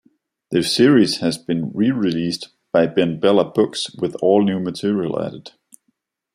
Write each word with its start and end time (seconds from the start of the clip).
The 0.49 0.63
series 0.63 1.17
has 1.19 1.37
been 1.37 1.69
re-released 1.75 2.47
by 2.73 2.87
BenBella 2.87 3.53
Books, 3.53 3.93
with 3.97 4.15
all-new 4.15 4.59
material 4.59 5.21
added. 5.23 5.51